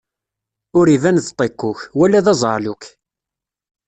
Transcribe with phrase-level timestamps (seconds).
[0.77, 2.83] Ur iban d ṭikkuk, wala d aẓaɛluk.